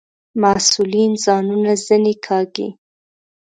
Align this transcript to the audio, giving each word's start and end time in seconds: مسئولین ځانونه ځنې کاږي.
مسئولین 0.41 1.11
ځانونه 1.25 1.71
ځنې 1.85 2.13
کاږي. 2.25 2.67